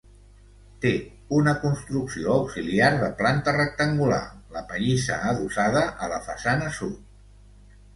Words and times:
Té 0.85 0.93
una 1.39 1.53
construcció 1.65 2.33
auxiliar 2.39 2.89
de 3.05 3.11
planta 3.21 3.55
rectangular, 3.61 4.23
la 4.59 4.67
pallissa, 4.75 5.23
adossada 5.35 5.89
a 6.09 6.15
la 6.17 6.23
façana 6.33 6.77
sud. 6.83 7.03